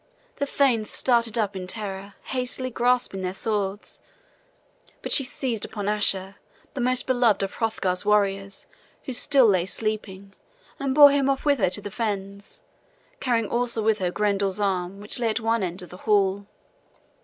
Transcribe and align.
The 0.37 0.47
thanes 0.47 0.89
started 0.89 1.37
up 1.37 1.55
in 1.55 1.67
terror, 1.67 2.15
hastily 2.23 2.71
grasping 2.71 3.21
their 3.21 3.35
swords; 3.35 3.99
but 5.03 5.11
she 5.11 5.23
seized 5.23 5.63
upon 5.63 5.87
Asher, 5.87 6.37
the 6.73 6.81
most 6.81 7.05
beloved 7.05 7.43
of 7.43 7.53
Hrothgar's 7.53 8.03
warriors, 8.03 8.65
who 9.05 9.13
still 9.13 9.45
lay 9.45 9.67
sleeping, 9.67 10.33
and 10.79 10.95
bore 10.95 11.11
him 11.11 11.29
off 11.29 11.45
with 11.45 11.59
her 11.59 11.69
to 11.69 11.81
the 11.81 11.91
fens, 11.91 12.63
carrying 13.19 13.47
also 13.47 13.83
with 13.83 13.99
her 13.99 14.09
Grendel's 14.09 14.59
arm, 14.59 14.99
which 15.01 15.19
lay 15.19 15.29
at 15.29 15.39
one 15.39 15.61
end 15.61 15.83
of 15.83 15.89
the 15.89 15.97
hall. 15.97 16.47